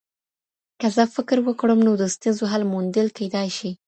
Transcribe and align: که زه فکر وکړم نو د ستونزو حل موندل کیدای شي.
که 0.79 0.87
زه 0.95 1.03
فکر 1.15 1.37
وکړم 1.47 1.79
نو 1.87 1.91
د 2.01 2.03
ستونزو 2.15 2.43
حل 2.51 2.63
موندل 2.73 3.07
کیدای 3.17 3.49
شي. 3.57 3.71